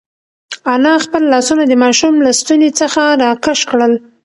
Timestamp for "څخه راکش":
2.79-3.59